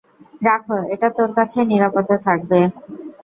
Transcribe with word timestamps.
রাখ, 0.41 0.63
এটা 0.93 1.07
তোর 1.17 1.29
কাছেই 1.37 1.65
নিরাপদ 1.71 2.07
থাকবে। 2.25 2.59